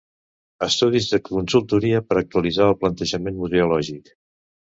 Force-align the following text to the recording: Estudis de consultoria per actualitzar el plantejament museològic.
Estudis 0.67 1.09
de 1.11 1.19
consultoria 1.27 1.99
per 2.07 2.17
actualitzar 2.23 2.71
el 2.71 2.75
plantejament 2.81 3.39
museològic. 3.45 4.11